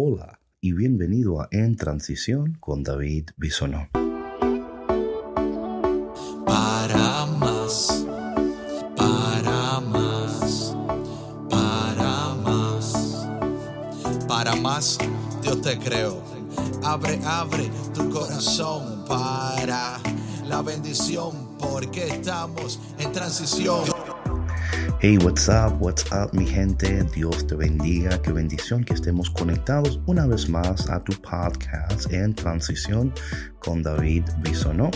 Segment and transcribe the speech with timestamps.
[0.00, 3.88] Hola y bienvenido a En Transición con David Bisonó.
[6.46, 8.06] Para más,
[8.96, 10.76] para más,
[11.50, 13.26] para más,
[14.28, 14.98] para más,
[15.42, 16.22] Dios te creo.
[16.84, 19.98] Abre, abre tu corazón para
[20.46, 23.97] la bendición, porque estamos en transición.
[25.00, 27.04] Hey, what's up, what's up, mi gente.
[27.14, 32.34] Dios te bendiga, qué bendición que estemos conectados una vez más a tu podcast En
[32.34, 33.14] Transición
[33.60, 34.90] con David Bisonó.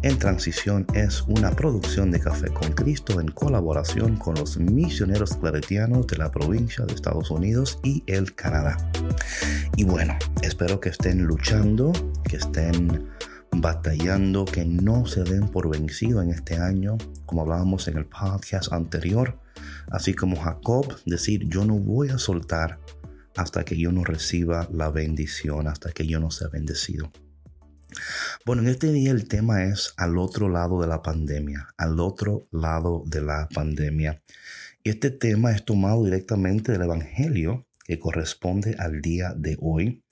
[0.00, 6.06] En Transición es una producción de Café con Cristo en colaboración con los misioneros claretianos
[6.06, 8.90] de la provincia de Estados Unidos y el Canadá.
[9.76, 11.92] Y bueno, espero que estén luchando,
[12.24, 13.06] que estén
[13.52, 18.72] batallando, que no se den por vencido en este año, como hablábamos en el podcast
[18.72, 19.38] anterior,
[19.90, 22.78] así como Jacob, decir, yo no voy a soltar
[23.36, 27.12] hasta que yo no reciba la bendición, hasta que yo no sea bendecido.
[28.44, 32.48] Bueno, en este día el tema es al otro lado de la pandemia, al otro
[32.50, 34.22] lado de la pandemia.
[34.82, 40.02] Y este tema es tomado directamente del Evangelio que corresponde al día de hoy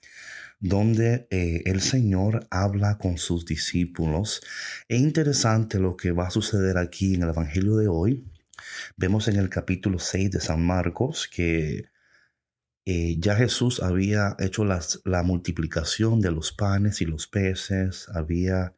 [0.60, 4.40] donde eh, el Señor habla con sus discípulos.
[4.88, 8.24] Es interesante lo que va a suceder aquí en el Evangelio de hoy.
[8.96, 11.84] Vemos en el capítulo 6 de San Marcos que
[12.86, 18.74] eh, ya Jesús había hecho la multiplicación de los panes y los peces, había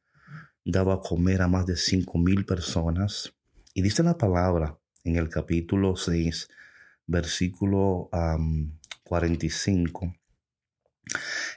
[0.65, 3.35] dado a comer a más de cinco mil personas.
[3.75, 6.49] Y dice la palabra en el capítulo 6,
[7.07, 8.11] versículo
[9.05, 10.15] 45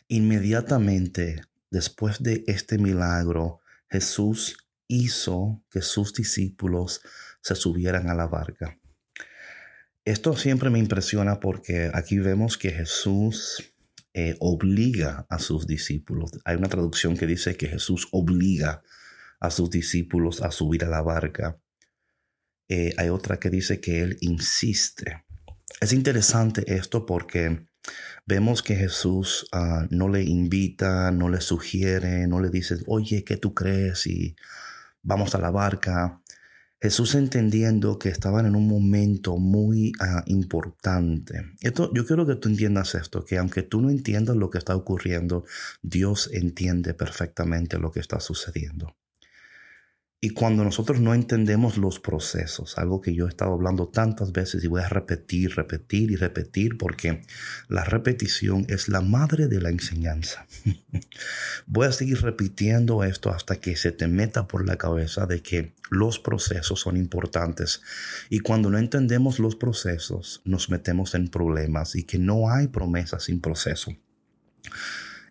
[0.07, 7.01] Inmediatamente después de este milagro, Jesús hizo que sus discípulos
[7.41, 8.77] se subieran a la barca.
[10.05, 13.73] Esto siempre me impresiona porque aquí vemos que Jesús
[14.13, 16.31] eh, obliga a sus discípulos.
[16.43, 18.81] Hay una traducción que dice que Jesús obliga
[19.39, 21.59] a sus discípulos a subir a la barca.
[22.67, 25.25] Eh, hay otra que dice que Él insiste.
[25.79, 27.68] Es interesante esto porque
[28.25, 33.37] Vemos que Jesús ah, no le invita, no le sugiere, no le dice, oye, ¿qué
[33.37, 34.05] tú crees?
[34.07, 34.35] Y
[35.01, 36.21] vamos a la barca.
[36.81, 41.41] Jesús entendiendo que estaban en un momento muy ah, importante.
[41.61, 44.75] Esto, yo quiero que tú entiendas esto, que aunque tú no entiendas lo que está
[44.75, 45.43] ocurriendo,
[45.81, 48.95] Dios entiende perfectamente lo que está sucediendo.
[50.21, 54.61] Y cuando nosotros no entendemos los procesos, algo que yo he estado hablando tantas veces
[54.65, 57.21] y voy a repetir, repetir y repetir porque
[57.69, 60.45] la repetición es la madre de la enseñanza.
[61.67, 65.71] voy a seguir repitiendo esto hasta que se te meta por la cabeza de que
[65.89, 67.81] los procesos son importantes.
[68.29, 73.21] Y cuando no entendemos los procesos, nos metemos en problemas y que no hay promesa
[73.21, 73.95] sin proceso.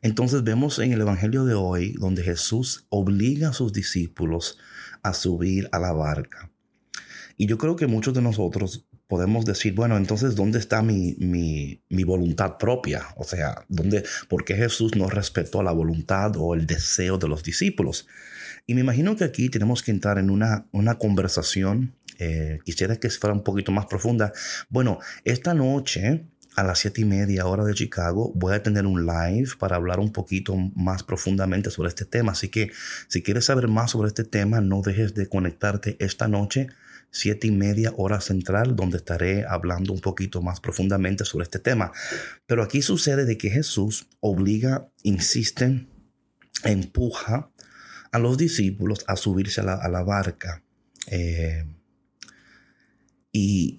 [0.02, 4.58] Entonces vemos en el Evangelio de hoy donde Jesús obliga a sus discípulos
[5.02, 6.50] a subir a la barca.
[7.36, 12.04] Y yo creo que muchos de nosotros podemos decir, bueno, entonces, ¿dónde está mi, mi,
[12.04, 13.06] voluntad propia?
[13.16, 17.42] O sea, ¿dónde, ¿por qué Jesús no respetó la voluntad o el deseo de los
[17.42, 18.06] discípulos?
[18.66, 23.08] Y me imagino que aquí tenemos que entrar en una, una conversación, eh, quisiera que
[23.08, 24.32] fuera un poquito más profunda.
[24.68, 26.26] Bueno, esta noche
[26.58, 30.00] a las siete y media hora de Chicago voy a tener un live para hablar
[30.00, 32.32] un poquito más profundamente sobre este tema.
[32.32, 32.72] Así que
[33.06, 36.66] si quieres saber más sobre este tema, no dejes de conectarte esta noche,
[37.12, 41.92] siete y media hora central, donde estaré hablando un poquito más profundamente sobre este tema.
[42.46, 45.86] Pero aquí sucede de que Jesús obliga, insiste,
[46.64, 47.52] empuja
[48.10, 50.64] a los discípulos a subirse a la, barca.
[51.06, 51.64] Eh,
[53.30, 53.76] y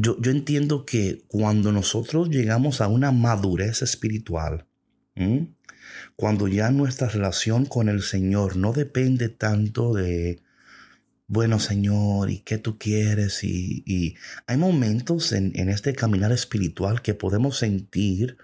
[0.00, 4.66] yo, entiendo que cuando nosotros llegamos a una madurez espiritual,
[6.14, 10.40] cuando ya nuestra relación con el Señor no depende tanto de,
[11.26, 13.42] bueno Señor, ¿y qué tú quieres?
[13.42, 14.16] Y,
[14.46, 18.36] hay momentos en, en, este caminar espiritual que podemos sentir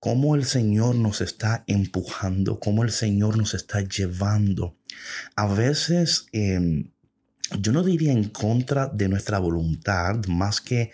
[0.00, 4.76] cómo el Señor nos está empujando, cómo el Señor nos está llevando.
[5.36, 6.90] A veces em,
[7.58, 10.90] yo no diría en contra de nuestra voluntad, más que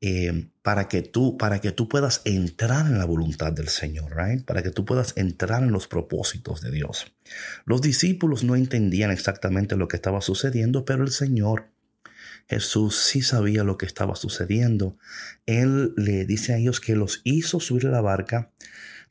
[0.00, 4.44] eh, para, que tú, para que tú puedas entrar en la voluntad del Señor, right?
[4.44, 7.12] para que tú puedas entrar en los propósitos de Dios.
[7.64, 11.68] Los discípulos no entendían exactamente lo que estaba sucediendo, pero el Señor
[12.48, 14.98] Jesús sí sabía lo que estaba sucediendo.
[15.46, 18.50] Él le dice a ellos que los hizo subir a la barca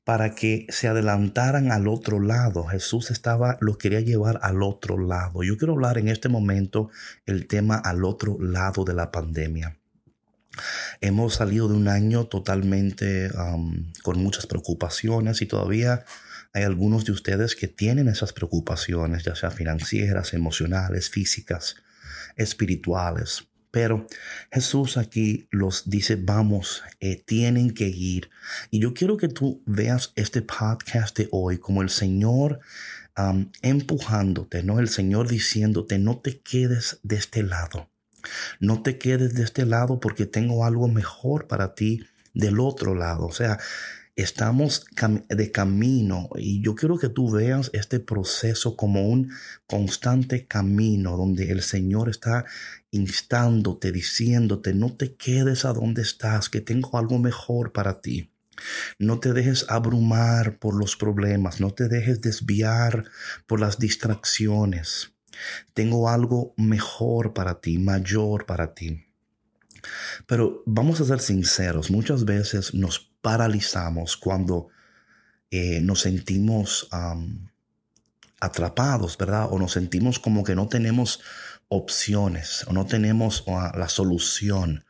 [0.03, 2.65] para que se adelantaran al otro lado.
[2.65, 5.43] Jesús estaba, lo quería llevar al otro lado.
[5.43, 6.89] Yo quiero hablar en este momento
[7.25, 9.77] el tema al otro lado de la pandemia.
[10.99, 13.29] Hemos salido de un año totalmente
[14.03, 16.03] con muchas preocupaciones y todavía
[16.53, 21.77] hay algunos de ustedes que tienen esas preocupaciones, ya sea financieras, emocionales, físicas,
[22.35, 23.47] espirituales.
[23.71, 24.05] Pero
[24.51, 28.29] Jesús aquí los dice, vamos, eh, tienen que ir.
[28.69, 32.59] Y yo quiero que tú veas este podcast de hoy como el Señor
[33.61, 34.79] empujándote, ¿no?
[34.79, 37.89] El Señor diciéndote, no te quedes de este lado.
[38.59, 43.25] No te quedes de este lado porque tengo algo mejor para ti del otro lado.
[43.25, 43.59] O sea,
[44.21, 44.85] estamos
[45.29, 49.31] de camino y yo quiero que tú veas este proceso como un
[49.67, 52.45] constante camino donde el Señor está
[52.91, 58.31] instándote, diciéndote, no te quedes a donde estás, que tengo algo mejor para ti.
[58.99, 63.05] No te dejes abrumar por los problemas, no te dejes desviar
[63.47, 65.13] por las distracciones.
[65.73, 69.05] Tengo algo mejor para ti, mayor para ti.
[70.27, 74.67] Pero vamos a ser sinceros, muchas veces nos paralizamos cuando
[75.49, 76.87] eh, nos sentimos
[78.39, 79.47] atrapados, ¿verdad?
[79.51, 81.19] O nos sentimos como que no tenemos
[81.67, 84.85] opciones o no tenemos la solución.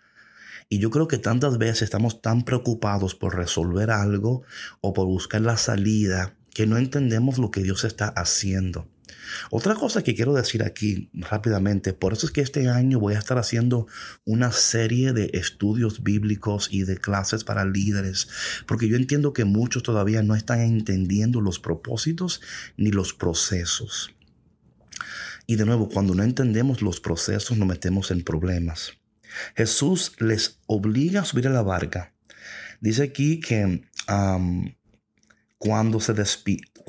[0.70, 4.44] Y yo creo que tantas veces estamos tan preocupados por resolver algo
[4.80, 8.88] o por buscar la salida que no entendemos lo que Dios está haciendo.
[9.50, 13.20] Otra cosa que quiero decir aquí rápidamente, por eso es que este año voy a
[13.20, 13.88] estar haciendo
[14.26, 18.28] una serie de estudios bíblicos y de clases para líderes,
[18.68, 22.42] porque yo entiendo que muchos todavía no están entendiendo los propósitos
[22.78, 24.14] ni los procesos.
[25.48, 28.94] Y de nuevo, cuando no entendemos los procesos nos metemos en problemas.
[29.56, 32.14] Jesús les obliga a subir a la barca.
[32.80, 33.84] Dice aquí que
[35.58, 36.14] cuando, se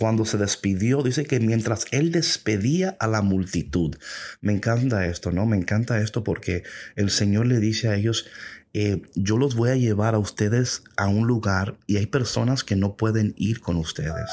[0.03, 3.95] cuando se despidió, dice que mientras él despedía a la multitud,
[4.41, 5.47] me encanta esto, ¿no?
[5.47, 6.65] Me encanta esto porque
[6.97, 8.27] el Señor le dice a ellos,
[8.75, 12.75] eh, yo los voy a llevar a ustedes a un lugar y hay personas que
[12.75, 14.29] no pueden ir con ustedes.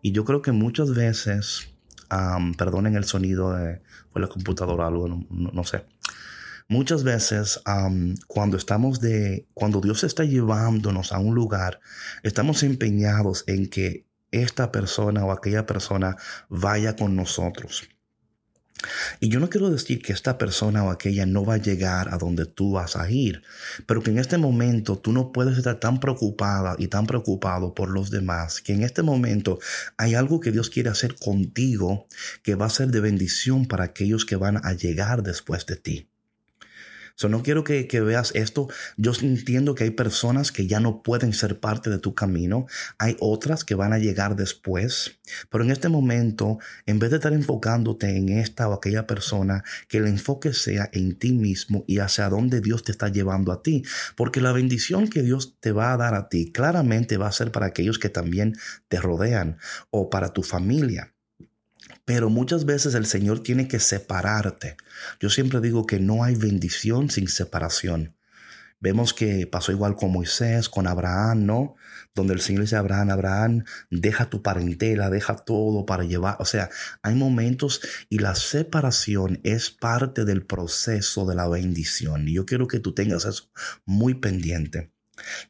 [0.00, 1.68] Y yo creo que muchas veces,
[2.56, 3.82] perdonen el sonido de,
[4.14, 5.84] la computadora, algo, no sé.
[6.68, 7.60] Muchas veces
[8.26, 11.80] cuando estamos de, cuando Dios está llevándonos a un lugar,
[12.22, 14.05] estamos empeñados en que
[14.42, 16.16] esta persona o aquella persona
[16.48, 17.88] vaya con nosotros.
[19.20, 22.18] Y yo no quiero decir que esta persona o aquella no va a llegar a
[22.18, 23.42] donde tú vas a ir,
[23.86, 27.88] pero que en este momento tú no puedes estar tan preocupada y tan preocupado por
[27.90, 29.58] los demás, que en este momento
[29.96, 32.06] hay algo que Dios quiere hacer contigo
[32.42, 36.10] que va a ser de bendición para aquellos que van a llegar después de ti.
[37.16, 38.68] So, no quiero que, veas esto.
[38.98, 42.66] Yo entiendo que hay personas que ya no pueden ser parte de tu camino.
[42.98, 45.18] Hay otras que van a llegar después.
[45.50, 49.96] Pero en este momento, en vez de estar enfocándote en esta o aquella persona, que
[49.96, 53.82] el enfoque sea en ti mismo y hacia dónde Dios te está llevando a ti.
[54.14, 57.50] Porque la bendición que Dios te va a dar a ti claramente va a ser
[57.50, 58.56] para aquellos que también
[58.88, 59.56] te rodean
[59.90, 61.15] o para tu familia.
[62.06, 64.76] Pero muchas veces el Señor tiene que separarte.
[65.20, 68.16] Yo siempre digo que no hay bendición sin separación.
[68.78, 71.74] Vemos que pasó igual con Moisés, con Abraham, ¿no?
[72.14, 76.36] Donde el Señor dice a Abraham, Abraham, deja tu parentela, deja todo para llevar.
[76.38, 76.70] O sea,
[77.02, 82.28] hay momentos y la separación es parte del proceso de la bendición.
[82.28, 83.50] Y yo quiero que tú tengas eso
[83.84, 84.92] muy pendiente.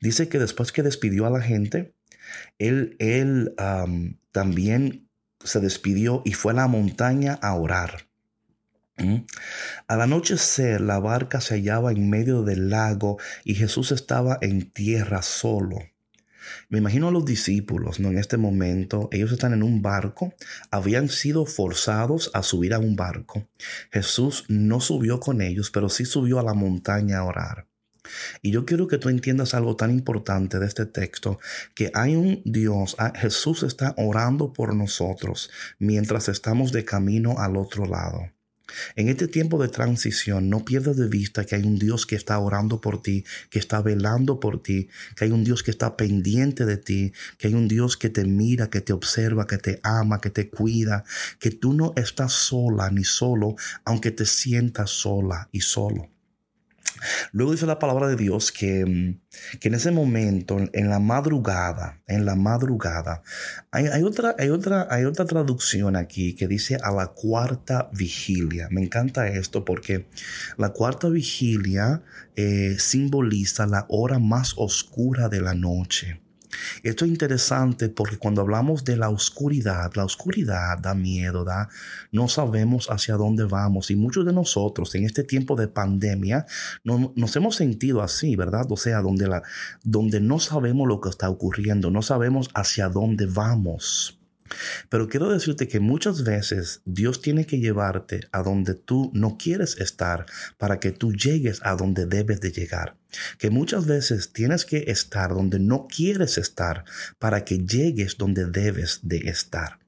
[0.01, 1.95] Dice que después que despidió a la gente,
[2.59, 3.55] él, él
[4.33, 5.06] también
[5.45, 8.09] se despidió y fue a la montaña a orar.
[8.99, 9.25] ¿Mm?
[9.89, 15.23] Al anochecer la barca se hallaba en medio del lago y Jesús estaba en tierra
[15.23, 15.79] solo.
[16.69, 18.09] Me imagino a los discípulos, ¿no?
[18.09, 20.33] En este momento, ellos están en un barco,
[20.71, 23.49] habían sido forzados a subir a un barco.
[23.91, 27.67] Jesús no subió con ellos, pero sí subió a la montaña a orar.
[28.43, 31.39] Y yo quiero que tú entiendas algo tan importante de este texto,
[31.75, 37.57] que hay un Dios, ah, Jesús está orando por nosotros mientras estamos de camino al
[37.57, 38.31] otro lado.
[38.97, 42.39] En este tiempo de transición, no pierdas de vista que hay un Dios que está
[42.39, 46.65] orando por ti, que está velando por ti, que hay un Dios que está pendiente
[46.67, 50.21] de ti, que hay un Dios que te mira, que te observa, que te ama,
[50.21, 51.05] que te cuida,
[51.39, 56.16] que tú no estás sola ni solo, aunque te sientas sola y solo.
[57.33, 62.03] Luego dice la palabra de Dios que, mm, que en ese momento, en la madrugada,
[62.07, 63.23] en la madrugada,
[63.71, 68.69] hay, otra, hay, otra, hay otra traducción aquí que dice a la cuarta vigilia.
[68.71, 70.07] Me encanta esto porque
[70.57, 72.03] la cuarta vigilia
[72.37, 76.26] eh, simboliza la hora más oscura de la noche.
[76.83, 81.69] Esto es interesante porque cuando hablamos de la oscuridad, la oscuridad da miedo, da,
[82.13, 86.47] no sabemos hacia dónde vamos y muchos de nosotros en este tiempo de pandemia
[86.85, 88.67] no, nos hemos sentido así, ¿verdad?
[88.71, 89.43] O sea, donde, la,
[89.83, 94.19] donde no sabemos lo que está ocurriendo, no sabemos hacia dónde vamos.
[94.89, 99.79] Pero quiero decirte que muchas veces Dios tiene que llevarte a donde tú no quieres
[99.79, 100.27] estar
[100.59, 102.97] para que tú llegues a donde debes de llegar.
[103.39, 106.85] Que muchas veces tienes que estar donde no quieres estar
[107.19, 109.86] para que llegues donde debes de estar.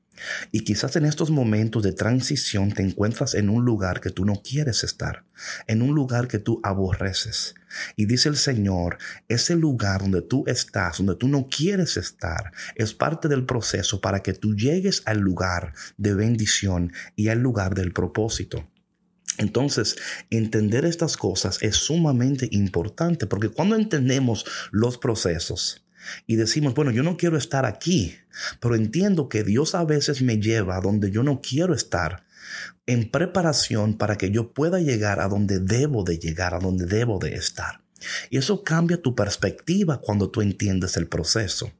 [0.52, 4.42] Y quizás en estos momentos de transición te encuentras en un lugar que tú no
[4.42, 5.24] quieres estar,
[5.66, 7.54] en un lugar que tú aborreces.
[7.96, 8.98] Y dice el Señor,
[9.28, 14.20] ese lugar donde tú estás, donde tú no quieres estar, es parte del proceso para
[14.20, 18.68] que tú llegues al lugar de bendición y al lugar del propósito.
[19.38, 19.96] Entonces,
[20.30, 25.87] entender estas cosas es sumamente importante porque cuando entendemos los procesos,
[26.26, 28.16] y decimos, bueno, yo no quiero estar aquí,
[28.60, 32.24] pero entiendo que Dios a veces me lleva a donde yo no quiero estar
[32.86, 37.18] en preparación para que yo pueda llegar a donde debo de llegar, a donde debo
[37.18, 37.82] de estar.
[38.30, 41.72] Y eso cambia tu perspectiva cuando tú entiendes el proceso.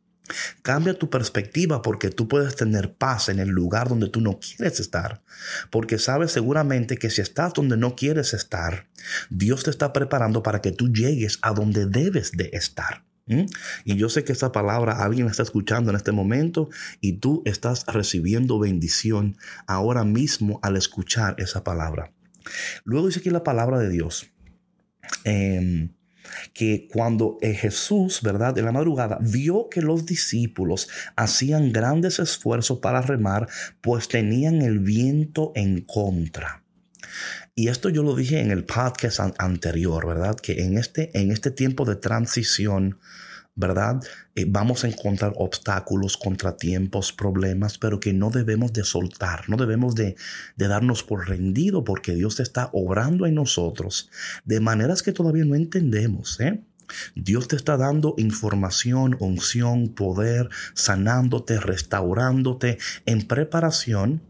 [0.63, 4.79] Cambia tu perspectiva porque tú puedes tener paz en el lugar donde tú no quieres
[4.81, 5.23] estar.
[5.71, 8.89] Porque sabes seguramente que si estás donde no quieres estar,
[9.31, 13.08] Dios te está preparando para que tú llegues a donde debes de estar.
[13.29, 13.45] ¿Mm?
[13.85, 16.71] Y yo sé que esa palabra alguien está escuchando en este momento
[17.01, 22.13] y tú estás recibiendo bendición ahora mismo al escuchar esa palabra.
[22.85, 24.31] Luego dice aquí la palabra de Dios.
[25.25, 25.91] Em,
[26.53, 28.57] que cuando eh, Jesús, ¿verdad?
[28.59, 33.49] En la madrugada vio que los discípulos hacían grandes esfuerzos para remar,
[33.81, 36.65] pues tenían el viento en contra.
[37.59, 40.37] Y esto yo lo dije en el podcast anterior, ¿verdad?
[40.37, 43.01] Que en este, en este tiempo de transición,
[43.57, 44.01] ¿verdad?
[44.37, 49.97] Eh, vamos a encontrar obstáculos, contratiempos, problemas, pero que no debemos de soltar, no debemos
[49.97, 50.15] de,
[50.55, 54.09] de darnos por rendido porque Dios está obrando en nosotros
[54.45, 56.63] de maneras que todavía no entendemos, ¿eh?
[57.17, 64.23] Dios te está dando información, unción, poder, sanándote, restaurándote en preparación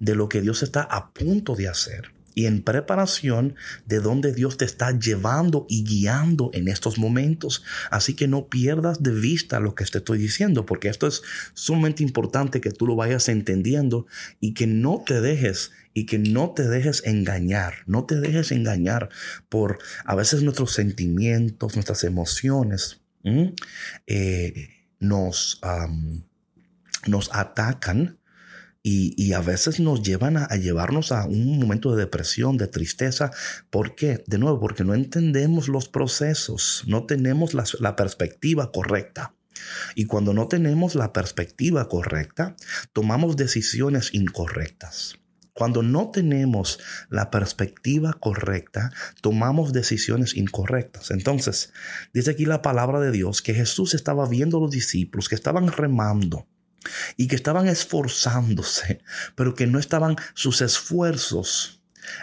[0.00, 3.54] de lo que Dios está a punto de hacer y en preparación
[3.86, 7.62] de donde Dios te está llevando y guiando en estos momentos.
[7.90, 11.22] Así que no pierdas de vista lo que te estoy diciendo, porque esto es
[11.54, 14.06] sumamente importante que tú lo vayas entendiendo
[14.40, 19.10] y que no te dejes y que no te dejes engañar, no te dejes engañar
[19.48, 23.00] por a veces nuestros sentimientos, nuestras emociones
[24.06, 25.60] eh, nos,
[27.06, 28.18] nos atacan
[28.86, 33.30] y, a veces nos llevan a, llevarnos a un momento de depresión, de tristeza.
[33.70, 34.22] ¿Por qué?
[34.26, 39.34] De nuevo, porque no entendemos los procesos, no tenemos la, la perspectiva correcta.
[39.94, 42.56] Y cuando no tenemos la perspectiva correcta,
[42.92, 45.18] tomamos decisiones incorrectas.
[45.54, 51.10] Cuando no tenemos la perspectiva correcta, tomamos decisiones incorrectas.
[51.10, 51.72] Entonces,
[52.12, 55.68] dice aquí la palabra de Dios que Jesús estaba viendo a los discípulos que estaban
[55.68, 56.48] remando
[57.16, 59.00] y que estaban esforzándose,
[59.34, 61.80] pero que no estaban sus esfuerzos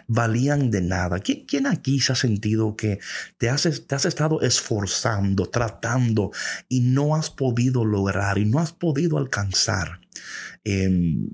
[0.08, 1.20] valían de nada.
[1.20, 3.00] ¿Quién, aquí se ha sentido que
[3.38, 6.32] te has, te has estado esforzando, tratando
[6.70, 10.02] y no has podido lograr y no has podido alcanzar?
[10.64, 11.30] Em,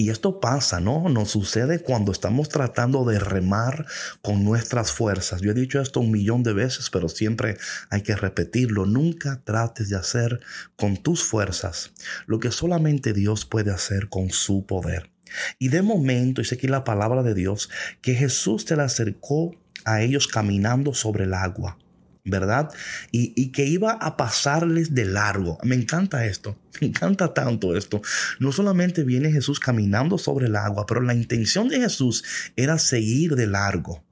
[0.00, 1.10] y esto pasa, ¿no?
[1.10, 3.84] Nos sucede cuando estamos tratando de remar
[4.22, 5.42] con nuestras fuerzas.
[5.42, 7.58] Yo he dicho esto un millón de veces, pero siempre
[7.90, 8.86] hay que repetirlo.
[8.86, 10.40] Nunca trates de hacer
[10.76, 11.92] con tus fuerzas
[12.24, 15.10] lo que solamente Dios puede hacer con su poder.
[15.58, 17.68] Y de momento, dice aquí la palabra de Dios,
[18.00, 19.54] que Jesús te la acercó
[19.84, 21.76] a ellos caminando sobre el agua.
[22.24, 22.70] ¿Verdad?
[23.10, 25.58] Y, que iba a pasarles de largo.
[25.62, 28.02] Me encanta esto, me encanta tanto esto.
[28.38, 32.24] No solamente viene Jesús caminando sobre el agua, pero la intención de Jesús
[32.56, 34.04] era seguir de largo.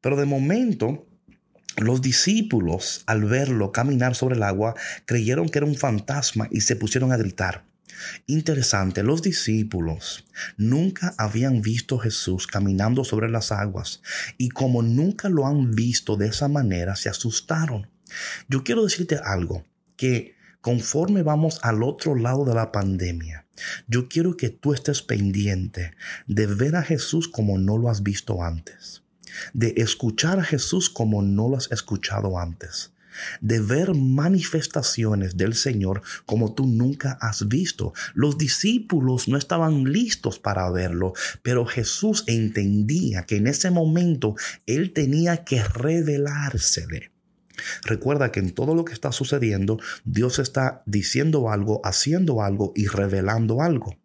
[0.00, 1.06] Pero de momento,
[1.76, 4.74] los discípulos, al verlo caminar sobre el agua,
[5.06, 7.64] creyeron que era un fantasma y se pusieron a gritar.
[8.26, 14.02] Interesante, los discípulos nunca habían visto a Jesús caminando sobre las aguas
[14.38, 17.90] y como nunca lo han visto de esa manera, se asustaron.
[18.48, 19.64] Yo quiero decirte algo,
[19.96, 23.46] que conforme vamos al otro lado de la pandemia,
[23.86, 25.92] yo quiero que tú estés pendiente
[26.26, 29.02] de ver a Jesús como no lo has visto antes,
[29.52, 32.93] de escuchar a Jesús como no lo has escuchado antes
[33.40, 37.92] de ver manifestaciones del Señor como tú nunca has visto.
[38.14, 44.34] Los discípulos no estaban listos para verlo, pero Jesús entendía que en ese momento
[44.66, 47.12] Él tenía que revelársele.
[47.84, 52.86] Recuerda que en todo lo que está sucediendo, Dios está diciendo algo, haciendo algo y
[52.86, 53.96] revelando algo.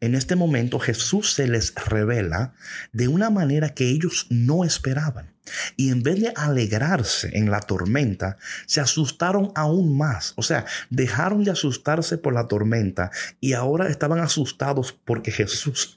[0.00, 2.54] En este momento Jesús se les revela
[2.92, 5.34] de una manera que ellos no esperaban.
[5.80, 10.32] Y en vez de alegrarse en la tormenta, se asustaron aún más.
[10.34, 15.96] O sea, dejaron de asustarse por la tormenta y ahora estaban asustados porque Jesús...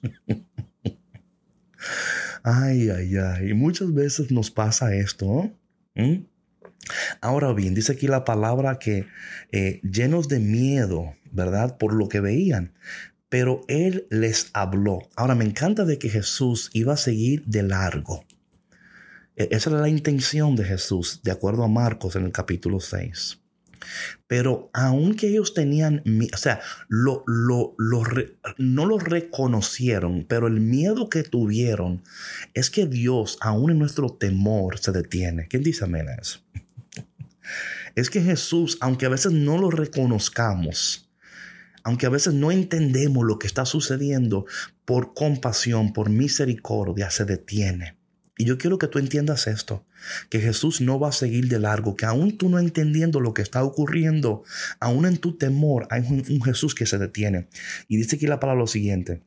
[2.44, 3.54] ay, ay, ay.
[3.56, 5.52] Muchas veces nos pasa esto.
[5.96, 6.26] ¿Mm?
[7.20, 9.08] Ahora bien, dice aquí la palabra que
[9.52, 11.80] eh, llenos de miedo, ¿verdad?
[11.80, 12.74] Por lo que veían
[13.30, 15.08] pero él les habló.
[15.16, 18.26] Ahora me encanta de que Jesús iba a seguir de largo.
[19.36, 23.40] E, esa era la intención de Jesús, de acuerdo a Marcos en el capítulo 6.
[24.28, 27.76] Pero aunque ellos tenían, o sea, lo, lo,
[28.58, 32.04] no lo reconocieron, pero el miedo que tuvieron
[32.54, 35.48] es que Dios, aún en nuestro temor, se detiene.
[35.48, 36.40] ¿Quién dice amén a eso?
[37.96, 41.10] es que Jesús, aunque a veces no lo reconozcamos,
[41.84, 44.46] aunque a veces no entendemos lo que está sucediendo,
[44.86, 47.98] por compasión, por misericordia, se detiene.
[48.42, 49.86] Y yo quiero que tú entiendas esto,
[50.32, 53.44] que Jesús no va a seguir de largo, que aún tú no entendiendo lo que
[53.44, 54.42] está ocurriendo,
[54.80, 57.50] aún en tu temor, hay un, Jesús que se detiene.
[57.88, 59.22] Y dice aquí la palabra lo siguiente.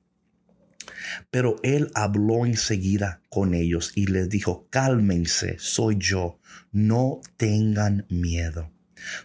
[1.31, 6.41] Pero él habló enseguida con ellos y les dijo, cálmense, soy yo,
[6.73, 8.73] no tengan miedo.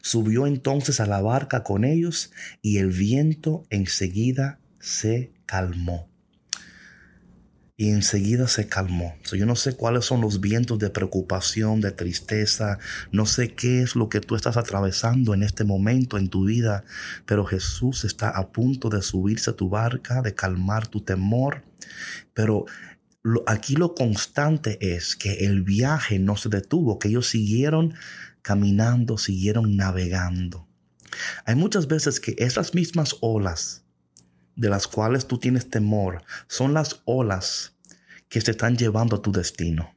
[0.04, 2.32] Subió entonces a la barca con ellos
[2.62, 6.09] y el viento enseguida se calmó.
[7.80, 9.16] Y enseguida se calmó.
[9.32, 12.78] yo no sé cuáles son los vientos de preocupación, de tristeza.
[13.14, 16.84] No sé qué es lo que tú estás atravesando en este momento en tu vida.
[17.26, 21.64] Pero Jesús está a punto de subirse a tu barca, de calmar tu temor.
[22.34, 22.66] Pero
[23.48, 27.94] aquí lo constante es que el viaje no se detuvo, que ellos siguieron
[28.42, 30.68] caminando, siguieron navegando.
[31.46, 33.86] Hay muchas veces que esas mismas olas
[34.60, 37.78] de las cuales tú tienes temor son las olas
[38.28, 39.96] que se están llevando a tu destino.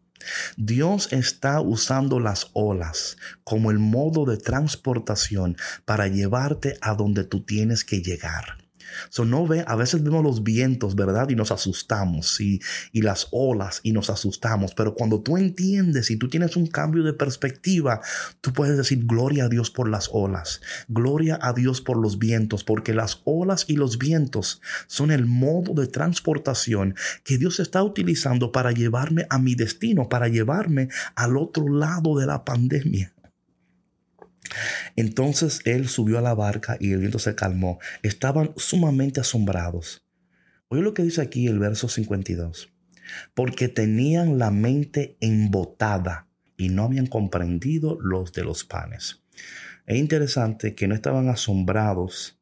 [0.56, 7.42] Dios está usando las olas como el modo de transportación para llevarte a donde tú
[7.42, 8.63] tienes que llegar.
[9.10, 11.28] So, no ve, a veces vemos los vientos, ¿verdad?
[11.28, 12.60] Y nos asustamos y,
[12.92, 14.74] y las olas y nos asustamos.
[14.74, 18.00] Pero cuando tú entiendes y tú tienes un cambio de perspectiva,
[18.40, 22.64] tú puedes decir gloria a Dios por las olas, gloria a Dios por los vientos,
[22.64, 26.94] porque las olas y los vientos son el modo de transportación
[27.24, 32.26] que Dios está utilizando para llevarme a mi destino, para llevarme al otro lado de
[32.26, 33.12] la pandemia.
[34.96, 37.78] Entonces él subió a la barca y el viento se calmó.
[38.02, 40.06] Estaban sumamente asombrados.
[40.68, 42.72] Oye lo que dice aquí el verso 52.
[43.34, 49.22] Porque tenían la mente embotada y no habían comprendido los de los panes.
[49.86, 52.40] Es interesante que no estaban asombrados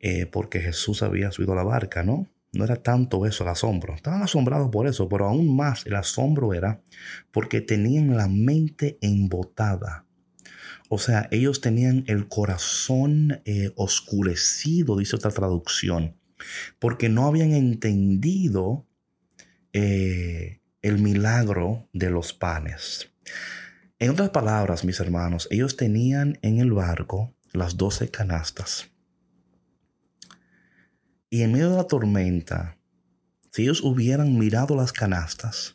[0.00, 2.28] eh, porque Jesús había subido a la barca, ¿no?
[2.52, 3.94] No era tanto eso el asombro.
[3.94, 6.80] Estaban asombrados por eso, pero aún más el asombro era
[7.30, 10.07] porque tenían la mente embotada
[10.88, 16.16] o sea, ellos tenían el corazón eh, oscurecido, dice otra traducción,
[16.78, 18.86] porque no habían entendido
[19.72, 23.10] eh, el milagro de los panes.
[23.98, 28.90] En otras palabras, mis hermanos, ellos tenían en el barco las doce canastas.
[31.30, 32.78] Y en medio de la tormenta,
[33.50, 35.74] si ellos hubieran mirado las canastas,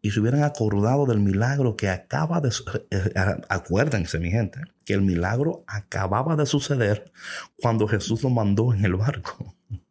[0.00, 2.48] y se hubieran acordado del milagro que acaba de...
[2.48, 7.10] Eh, eh, acuérdense, mi gente, que el milagro acababa de suceder
[7.56, 9.54] cuando Jesús lo mandó en el barco.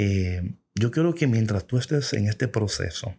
[0.00, 3.16] Eh, yo quiero que mientras tú estés en este proceso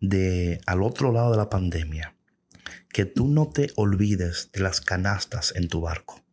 [0.00, 2.16] de al otro lado de la pandemia,
[2.88, 6.23] que tú no te olvides de las canastas en tu barco.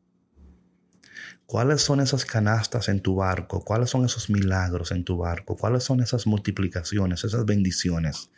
[1.52, 3.62] ¿Cuáles son esas canastas en tu barco?
[3.66, 5.58] ¿Cuáles son esos milagros en tu barco?
[5.58, 8.30] ¿Cuáles son esas multiplicaciones, esas bendiciones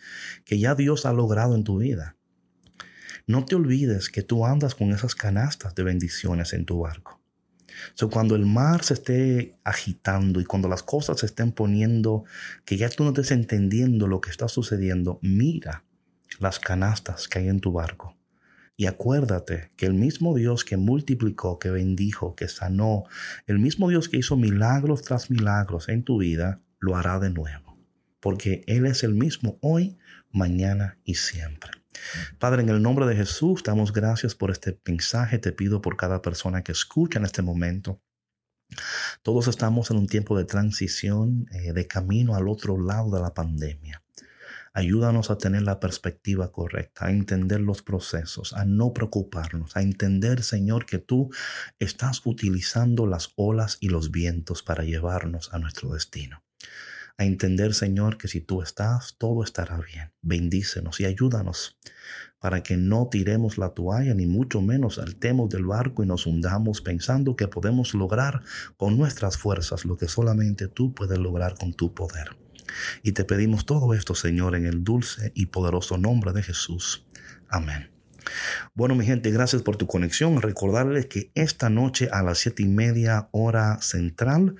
[0.46, 2.16] que ya Dios ha logrado en tu vida?
[3.28, 7.22] No te olvides que tú andas con esas canastas de bendiciones en tu barco.
[7.94, 12.24] So, cuando el mar se esté agitando y cuando las cosas se estén poniendo,
[12.66, 15.84] que ya tú no estés entendiendo lo que está sucediendo, mira
[16.40, 18.18] las canastas que hay en tu barco
[18.84, 23.06] y acuérdate que el mismo Dios que multiplicó, que bendijo, que sanó,
[23.48, 27.78] el mismo Dios que hizo milagros tras milagros en tu vida, lo hará de nuevo.
[28.20, 29.98] Porque Él es el mismo hoy,
[30.32, 31.72] mañana y siempre.
[32.40, 35.40] Padre, en el nombre de Jesús, damos gracias por este mensaje.
[35.40, 38.02] Te pido por cada persona que escucha en este momento.
[39.22, 43.34] Todos estamos en un tiempo de transición, eh, de camino al otro lado de la
[43.34, 44.03] pandemia.
[44.76, 50.42] Ayúdanos a tener la perspectiva correcta, a entender los procesos, a no preocuparnos, a entender,
[50.42, 51.30] Señor, que tú
[51.78, 56.44] estás utilizando las olas y los vientos para llevarnos a nuestro destino.
[57.18, 60.12] A entender, Señor, que si tú estás, todo estará bien.
[60.24, 61.78] Bendícenos y ayúdanos
[62.40, 66.82] para que no tiremos la toalla, ni mucho menos saltemos del barco y nos hundamos
[66.82, 68.42] pensando que podemos lograr
[68.76, 72.43] con nuestras fuerzas lo que solamente tú puedes lograr con tu poder.
[73.02, 77.06] Y te pedimos todo esto, Señor, en el dulce y poderoso nombre de Jesús.
[77.50, 77.90] Amén.
[78.74, 80.42] Bueno, mi gente, gracias por tu conexión.
[80.42, 84.56] Recordarles que esta noche a las siete y media hora central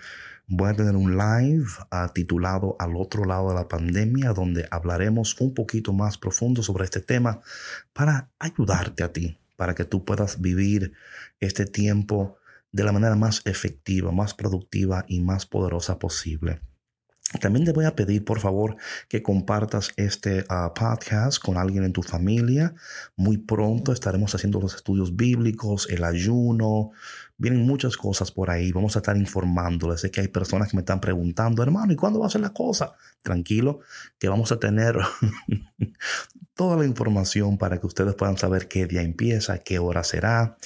[0.48, 5.40] voy a tener un live ah, titulado Al otro lado de la pandemia, donde hablaremos
[5.40, 7.42] un poquito más profundo sobre este tema
[7.94, 10.94] para ayudarte a ti, para que tú puedas vivir
[11.40, 12.38] este tiempo
[12.72, 16.60] de la manera más efectiva, más productiva y más poderosa posible.
[17.40, 21.94] También te voy a pedir, por favor, que compartas este ah, podcast con alguien en
[21.94, 22.76] tu familia.
[23.16, 26.92] Muy pronto estaremos haciendo los estudios bíblicos, el ayuno.
[27.38, 28.72] Vienen muchas cosas por ahí.
[28.72, 30.02] Vamos a estar informándoles.
[30.02, 32.54] Sé que hay personas que me están preguntando, hermano, ¿y cuándo va a ser la
[32.54, 32.94] cosa?
[33.24, 33.80] Tranquilo,
[34.20, 34.98] que vamos a tener
[36.54, 40.58] toda la información para que ustedes puedan saber qué día empieza, qué hora será,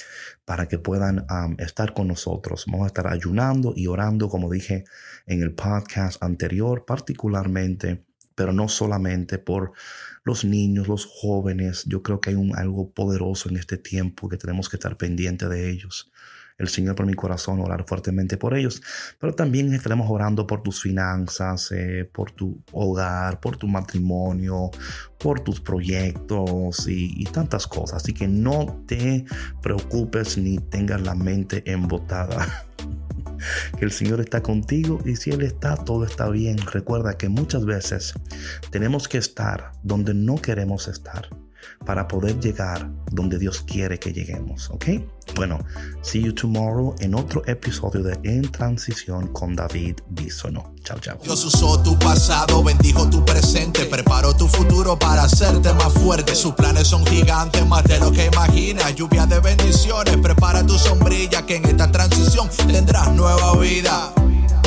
[0.44, 1.26] para que puedan
[1.58, 2.64] estar con nosotros.
[2.66, 4.84] Vamos a estar ayunando y orando, como dije
[5.26, 8.04] en el podcast anterior, particularmente,
[8.34, 9.72] pero no solamente por
[10.22, 11.84] los niños, los jóvenes.
[11.86, 15.48] Yo creo que hay un, algo poderoso en este tiempo que tenemos que estar pendiente
[15.48, 16.10] de ellos
[16.58, 18.82] el Señor por mi corazón, orar fuertemente por ellos.
[19.18, 24.70] Pero también estaremos orando por tus finanzas, eh, por tu hogar, por tu matrimonio,
[25.18, 28.02] por tus proyectos y, tantas cosas.
[28.02, 29.24] Así que no te
[29.62, 32.64] preocupes ni tengas la mente embotada.
[33.78, 36.58] que el Señor está contigo y si Él está, todo está bien.
[36.58, 38.14] Recuerda que muchas veces
[38.70, 41.28] tenemos que estar donde no queremos estar
[41.84, 44.86] para poder llegar donde Dios quiere que lleguemos, ¿ok?
[45.34, 45.58] Bueno,
[46.02, 50.74] see you tomorrow en otro episodio de En Transición con David Bisono.
[50.82, 51.18] Chao, chao.
[51.22, 56.34] Dios usó tu pasado, bendijo tu presente, preparó tu futuro para hacerte más fuerte.
[56.34, 58.94] Sus planes son gigantes, más de lo que imaginas.
[58.94, 64.12] Lluvia de bendiciones, prepara tu sombrilla que en esta transición tendrás nueva vida.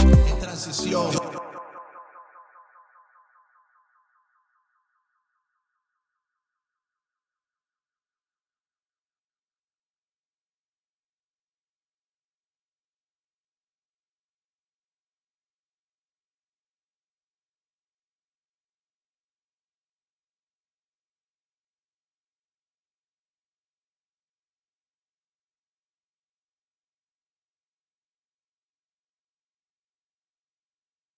[0.04, 1.41] En transición.